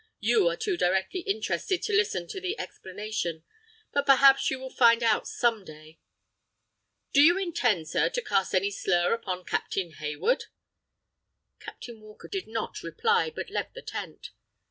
[0.19, 3.43] You are too directly interested to listen to the explanation.
[3.93, 5.99] But, perhaps you will find out some day."
[7.13, 10.45] "Do you intend, sir, to cast any slur upon Captain Hayward?"
[11.59, 14.31] Captain Walker did not reply, but left the tent.